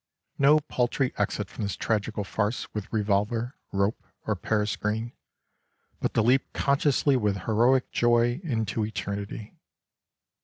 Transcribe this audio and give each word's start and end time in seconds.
No 0.39 0.59
paltry 0.61 1.13
exit 1.19 1.47
from 1.47 1.61
this 1.63 1.75
tragical 1.75 2.23
farce 2.23 2.67
with 2.73 2.91
revolver, 2.91 3.53
rope 3.71 4.03
or 4.25 4.35
Paris 4.35 4.75
green, 4.75 5.11
but 5.99 6.15
to 6.15 6.23
leap 6.23 6.51
consciously 6.53 7.15
with 7.15 7.41
heroic 7.43 7.91
joy 7.91 8.41
into 8.43 8.83
eternity. 8.83 9.59